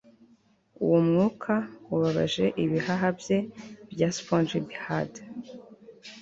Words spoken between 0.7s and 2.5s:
uwo mwuka ubabaje